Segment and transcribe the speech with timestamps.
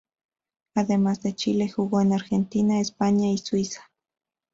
[0.73, 3.91] Además de Chile, jugó en Argentina, España y Suiza.